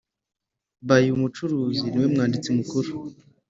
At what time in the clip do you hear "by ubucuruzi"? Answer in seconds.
0.87-1.85